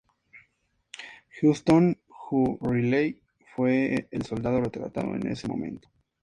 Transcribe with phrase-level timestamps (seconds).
[1.39, 3.21] Huston Hu Riley
[3.55, 5.89] fue el soldado retratado en ese momento.